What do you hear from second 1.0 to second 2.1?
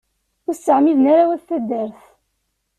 ara wat taddart.